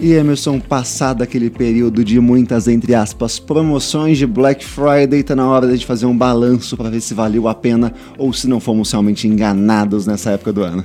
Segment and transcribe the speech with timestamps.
[0.00, 5.48] E Emerson, passado aquele período de muitas, entre aspas, promoções de Black Friday, está na
[5.48, 8.90] hora de fazer um balanço para ver se valeu a pena ou se não fomos
[8.90, 10.84] realmente enganados nessa época do ano.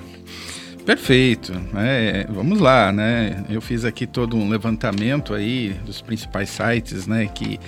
[0.86, 1.52] Perfeito.
[1.76, 3.44] É, vamos lá, né?
[3.50, 7.60] Eu fiz aqui todo um levantamento aí dos principais sites, né, que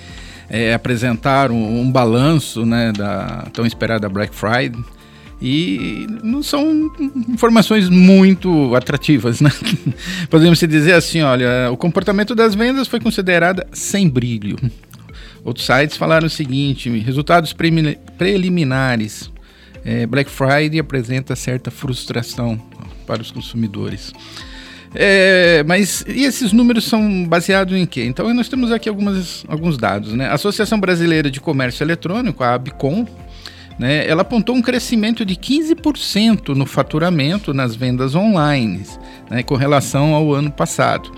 [0.49, 4.81] é, apresentaram um balanço, né, da tão esperada Black Friday.
[5.41, 6.91] E não são
[7.29, 9.49] informações muito atrativas, né?
[10.29, 14.57] Podemos dizer assim, olha, o comportamento das vendas foi considerado sem brilho.
[15.43, 19.31] Outros sites falaram o seguinte: resultados preliminares.
[19.85, 22.61] É, Black Friday apresenta certa frustração
[23.07, 24.13] para os consumidores.
[24.93, 28.03] É, mas e esses números são baseados em quê?
[28.05, 30.13] Então nós temos aqui algumas, alguns dados.
[30.13, 30.27] Né?
[30.27, 33.05] A Associação Brasileira de Comércio Eletrônico, a ABCOM,
[33.79, 38.83] né, ela apontou um crescimento de 15% no faturamento nas vendas online,
[39.29, 41.09] né, com relação ao ano passado.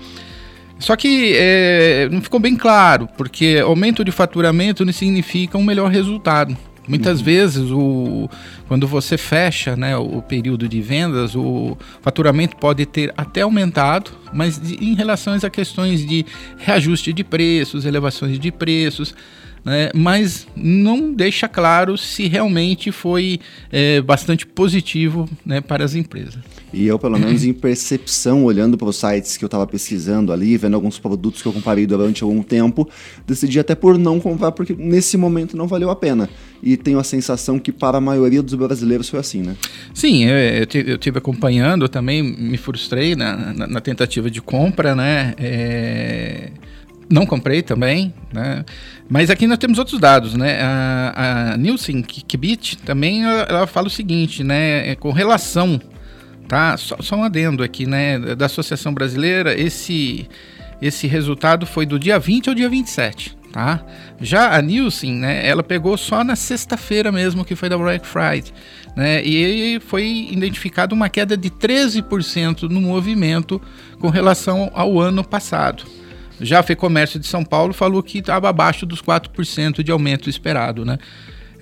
[0.78, 5.90] Só que é, não ficou bem claro, porque aumento de faturamento não significa um melhor
[5.90, 6.56] resultado.
[6.88, 7.24] Muitas uhum.
[7.24, 8.28] vezes, o,
[8.66, 14.60] quando você fecha né, o período de vendas, o faturamento pode ter até aumentado, mas
[14.60, 16.26] de, em relação a questões de
[16.58, 19.14] reajuste de preços, elevações de preços,
[19.64, 23.38] né, mas não deixa claro se realmente foi
[23.70, 26.38] é, bastante positivo né, para as empresas.
[26.72, 30.56] E eu, pelo menos em percepção, olhando para os sites que eu estava pesquisando ali,
[30.56, 32.88] vendo alguns produtos que eu comparei durante algum tempo,
[33.26, 36.30] decidi até por não comprar, porque nesse momento não valeu a pena.
[36.62, 39.54] E tenho a sensação que para a maioria dos brasileiros foi assim, né?
[39.92, 45.34] Sim, eu, eu tive acompanhando, também me frustrei na, na, na tentativa de compra, né?
[45.38, 46.50] É
[47.12, 48.64] não comprei também, né?
[49.08, 50.58] Mas aqui nós temos outros dados, né?
[50.62, 54.90] A, a Nielsen Kibit também ela, ela, fala o seguinte, né?
[54.90, 55.80] É, com relação,
[56.48, 56.76] tá?
[56.78, 58.18] Só, só, um adendo aqui, né?
[58.18, 60.26] Da Associação Brasileira, esse
[60.80, 63.84] esse resultado foi do dia 20 ao dia 27, tá?
[64.20, 65.46] Já a Nielsen, né?
[65.46, 68.52] Ela pegou só na sexta-feira mesmo, que foi da Black Friday,
[68.96, 69.22] né?
[69.22, 73.62] E foi identificado uma queda de 13% no movimento
[74.00, 75.84] com relação ao ano passado.
[76.40, 80.84] Já a FEComércio de São Paulo falou que estava abaixo dos 4% de aumento esperado,
[80.84, 80.98] né?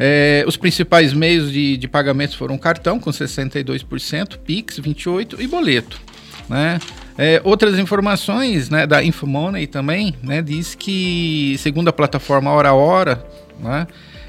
[0.03, 6.01] É, os principais meios de, de pagamento foram cartão, com 62%, Pix, 28% e boleto.
[6.49, 6.79] Né?
[7.19, 12.73] É, outras informações né, da Infomoney também né, diz que, segundo a plataforma Hora a
[12.73, 13.23] Hora,
[13.63, 13.87] né,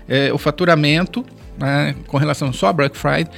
[0.10, 1.26] é, o faturamento
[1.58, 3.30] né, com relação só a Black Friday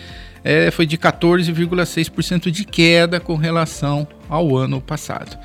[0.43, 5.37] é, foi de 14,6% de queda com relação ao ano passado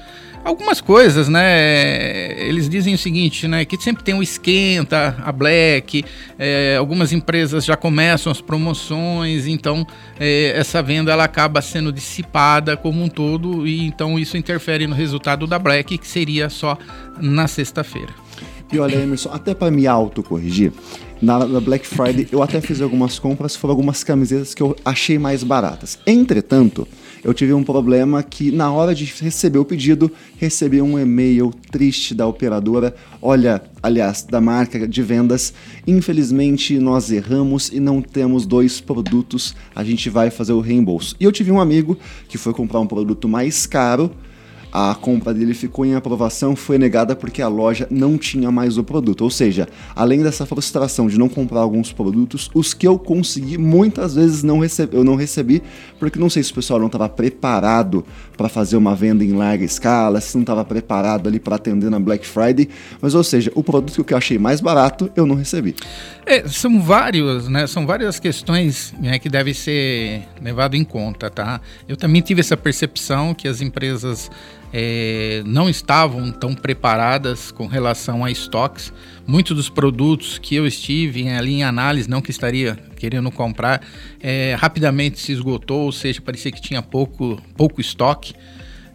[0.44, 2.41] algumas coisas, né?
[2.41, 3.65] Eles dizem o seguinte, né?
[3.65, 6.04] Que sempre tem o esquenta, a Black,
[6.38, 9.87] é, algumas empresas já começam as promoções, então
[10.19, 14.94] é, essa venda ela acaba sendo dissipada como um todo e então isso interfere no
[14.94, 16.77] resultado da Black, que seria só
[17.21, 18.12] na sexta-feira.
[18.71, 20.72] E olha, Emerson, até para me autocorrigir,
[21.21, 25.19] na, na Black Friday eu até fiz algumas compras, foram algumas camisetas que eu achei
[25.19, 25.99] mais baratas.
[26.06, 26.87] Entretanto,
[27.25, 32.15] eu tive um problema que na hora de receber o pedido, recebi um e-mail triste
[32.15, 35.53] da operadora, olha, aliás, da marca de vendas,
[35.87, 41.17] infelizmente nós erramos e não temos dois produtos, a gente vai fazer o reembolso.
[41.19, 44.11] E eu tive um amigo que foi comprar um produto mais caro,
[44.73, 48.84] a compra dele ficou em aprovação, foi negada porque a loja não tinha mais o
[48.84, 49.23] produto.
[49.23, 54.15] Ou seja, além dessa frustração de não comprar alguns produtos, os que eu consegui muitas
[54.15, 55.62] vezes não recebi, eu não recebi,
[55.99, 58.05] porque não sei se o pessoal não estava preparado
[58.37, 61.99] para fazer uma venda em larga escala, se não estava preparado ali para atender na
[61.99, 62.69] Black Friday,
[63.01, 65.75] mas ou seja, o produto que eu achei mais barato eu não recebi.
[66.27, 67.67] É, são vários, né?
[67.67, 71.60] São várias questões né, que devem ser levado em conta, tá?
[71.89, 74.31] Eu também tive essa percepção que as empresas
[74.72, 78.92] é, não estavam tão preparadas com relação a estoques.
[79.26, 83.82] Muitos dos produtos que eu estive ali em análise, não que estaria querendo comprar,
[84.20, 88.34] é, rapidamente se esgotou, ou seja, parecia que tinha pouco, pouco estoque.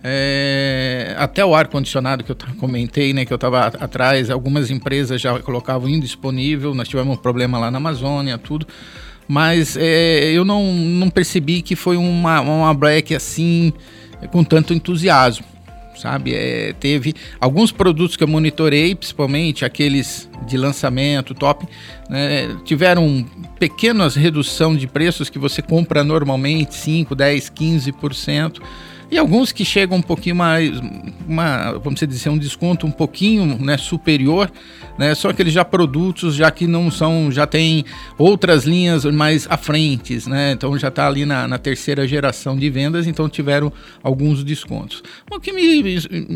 [0.05, 5.39] É, até o ar-condicionado que eu comentei, né, que eu estava atrás, algumas empresas já
[5.39, 8.67] colocavam indisponível, nós tivemos um problema lá na Amazônia, tudo
[9.25, 13.71] mas é, eu não, não percebi que foi uma, uma black assim
[14.33, 15.45] com tanto entusiasmo
[15.95, 16.33] sabe?
[16.33, 21.65] É, teve alguns produtos que eu monitorei, principalmente aqueles de lançamento top,
[22.09, 23.25] né, tiveram
[23.59, 28.61] pequenas redução de preços que você compra normalmente, 5, 10, 15%.
[29.11, 30.71] E alguns que chegam um pouquinho mais,
[31.27, 34.51] uma, vamos dizer, um desconto um pouquinho né, superior,
[34.97, 37.85] né, são aqueles já produtos já que não são, já tem
[38.17, 42.69] outras linhas mais à frente, né, então já está ali na, na, terceira geração de
[42.69, 43.71] vendas, então tiveram
[44.01, 45.03] alguns descontos.
[45.31, 45.83] O que me,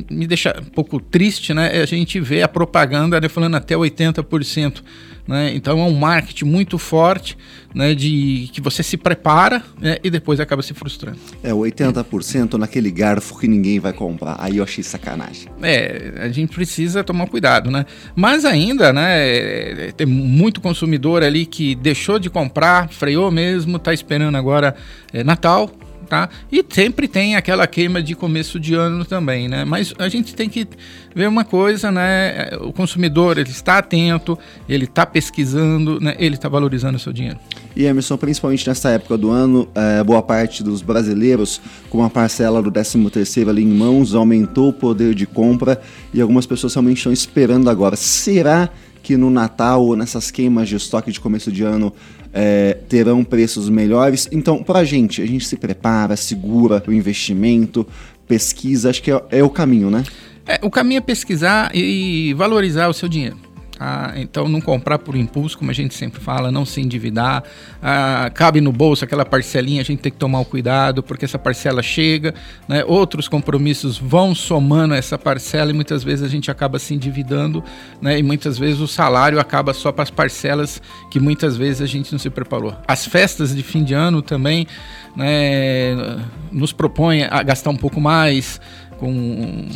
[0.09, 3.75] me deixa um pouco triste né, é a gente ver a propaganda né, falando até
[3.75, 4.83] 80%.
[5.27, 5.53] Né?
[5.53, 7.37] Então é um marketing muito forte
[7.75, 11.17] né, de que você se prepara né, e depois acaba se frustrando.
[11.43, 14.37] É, 80% naquele garfo que ninguém vai comprar.
[14.39, 15.49] Aí eu achei sacanagem.
[15.61, 17.85] É, a gente precisa tomar cuidado, né?
[18.15, 24.37] Mas ainda, né, tem muito consumidor ali que deixou de comprar, freou mesmo, está esperando
[24.37, 24.75] agora
[25.11, 25.69] é, Natal,
[26.07, 26.29] tá?
[26.51, 29.65] E sempre tem aquela queima de começo de ano também, né?
[29.65, 30.67] Mas a gente tem que
[31.13, 32.49] ver uma coisa, né?
[32.61, 34.37] O consumidor ele está atento,
[34.67, 36.15] ele está pesquisando, né?
[36.17, 37.37] Ele está valorizando o seu dinheiro.
[37.75, 42.61] E Emerson, principalmente nessa época do ano, é, boa parte dos brasileiros, com a parcela
[42.61, 45.79] do 13 terceiro ali em mãos, aumentou o poder de compra
[46.13, 47.95] e algumas pessoas realmente estão esperando agora.
[47.95, 48.77] Será que
[49.15, 51.93] no Natal ou nessas queimas de estoque de começo de ano
[52.33, 54.27] é, terão preços melhores.
[54.31, 57.87] Então, para a gente, a gente se prepara, segura o investimento,
[58.27, 60.03] pesquisa, acho que é, é o caminho, né?
[60.45, 63.46] É, o caminho é pesquisar e valorizar o seu dinheiro.
[63.79, 67.43] Ah, então, não comprar por impulso, como a gente sempre fala, não se endividar.
[67.81, 71.37] Ah, cabe no bolso aquela parcelinha, a gente tem que tomar o cuidado, porque essa
[71.37, 72.33] parcela chega,
[72.67, 72.83] né?
[72.85, 77.63] outros compromissos vão somando essa parcela e muitas vezes a gente acaba se endividando,
[78.01, 78.17] né?
[78.17, 80.81] e muitas vezes o salário acaba só para as parcelas
[81.11, 82.75] que muitas vezes a gente não se preparou.
[82.87, 84.67] As festas de fim de ano também
[85.15, 86.19] né,
[86.51, 88.59] nos propõem a gastar um pouco mais
[88.97, 89.67] com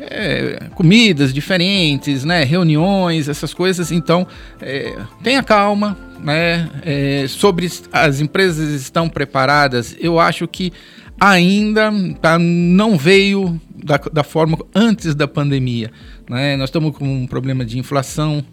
[0.00, 3.92] é, comidas diferentes, né, reuniões, essas coisas.
[3.92, 4.26] Então,
[4.60, 9.96] é, tenha calma, né, é, sobre as empresas estão preparadas.
[10.00, 10.72] Eu acho que
[11.18, 15.90] ainda tá, não veio da, da forma antes da pandemia.
[16.28, 16.56] Né?
[16.56, 18.44] Nós estamos com um problema de inflação,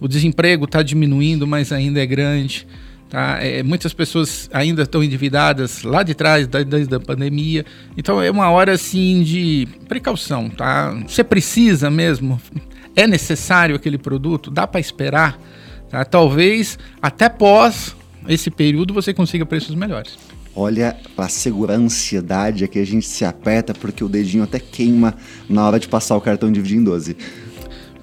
[0.00, 2.66] o desemprego está diminuindo, mas ainda é grande.
[3.08, 3.38] Tá?
[3.40, 7.64] É, muitas pessoas ainda estão endividadas lá de trás, da, desde a pandemia.
[7.96, 10.50] Então é uma hora assim de precaução.
[10.50, 10.90] Tá?
[11.06, 12.40] Você precisa mesmo,
[12.96, 15.38] é necessário aquele produto, dá para esperar.
[15.88, 16.04] Tá?
[16.04, 17.94] Talvez até pós
[18.28, 20.16] esse período você consiga preços melhores.
[20.56, 25.14] Olha, para segurar a ansiedade aqui a gente se aperta porque o dedinho até queima
[25.48, 27.16] na hora de passar o cartão dividir em 12.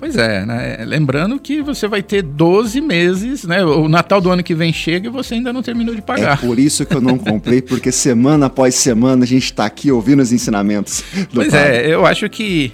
[0.02, 0.84] Pois é, né?
[0.84, 3.64] Lembrando que você vai ter 12 meses, né?
[3.64, 6.40] O Natal do ano que vem chega e você ainda não terminou de pagar.
[6.44, 9.92] É por isso que eu não comprei, porque semana após semana a gente está aqui
[9.92, 11.04] ouvindo os ensinamentos.
[11.32, 12.72] pois é, eu acho que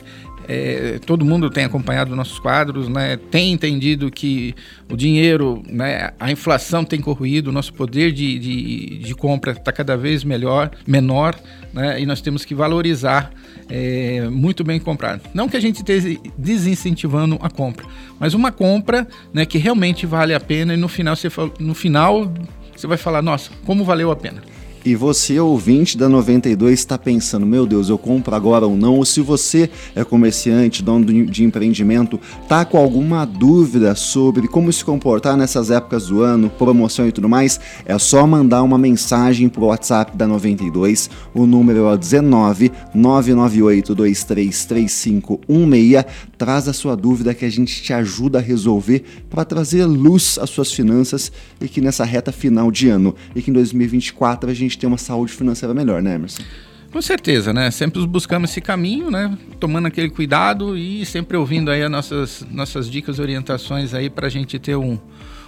[0.48, 4.56] é, todo mundo tem acompanhado nossos quadros, né, tem entendido que
[4.90, 9.72] o dinheiro, né, a inflação tem corroído, o nosso poder de, de, de compra está
[9.72, 11.36] cada vez melhor, menor,
[11.74, 13.32] né, e nós temos que valorizar
[13.70, 15.22] é, muito bem comprado.
[15.34, 17.86] Não que a gente esteja desincentivando a compra,
[18.20, 21.30] mas uma compra né, que realmente vale a pena e no final você,
[21.60, 22.32] no final
[22.76, 24.42] você vai falar, nossa, como valeu a pena.
[24.88, 28.96] E você, ouvinte da 92, está pensando, meu Deus, eu compro agora ou não?
[28.96, 32.18] Ou se você é comerciante, dono de empreendimento,
[32.48, 37.28] tá com alguma dúvida sobre como se comportar nessas épocas do ano, promoção e tudo
[37.28, 41.10] mais, é só mandar uma mensagem pro WhatsApp da 92.
[41.34, 46.06] O número é o 19 998 233516.
[46.38, 50.50] Traz a sua dúvida que a gente te ajuda a resolver para trazer luz às
[50.50, 51.30] suas finanças
[51.60, 54.88] e que nessa reta final de ano e que em 2024 a gente gente ter
[54.88, 56.44] uma saúde financeira melhor, né, Emerson?
[56.92, 57.70] Com certeza, né?
[57.70, 59.38] Sempre buscamos esse caminho, né?
[59.60, 64.28] Tomando aquele cuidado e sempre ouvindo aí as nossas, nossas dicas e orientações aí para
[64.28, 64.98] a gente ter um,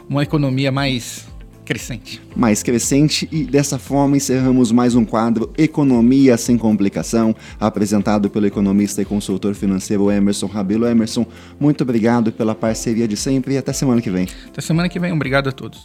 [0.10, 1.28] uma economia mais
[1.64, 2.20] crescente.
[2.36, 9.04] Mais crescente e dessa forma encerramos mais um quadro Economia sem Complicação, apresentado pelo economista
[9.04, 10.88] e consultor financeiro Emerson Rabelo.
[10.88, 11.28] Emerson,
[11.60, 14.28] muito obrigado pela parceria de sempre e até semana que vem.
[14.48, 15.78] Até semana que vem, obrigado a todos.